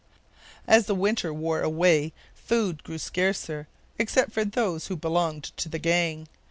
As 0.67 0.87
the 0.87 0.95
winter 0.95 1.31
wore 1.31 1.61
away 1.61 2.11
food 2.33 2.83
grew 2.83 2.97
scarcer 2.97 3.67
except 3.99 4.31
for 4.31 4.43
those 4.43 4.87
who 4.87 4.95
belonged 4.95 5.55
to 5.57 5.69
the 5.69 5.77
gang. 5.77 6.27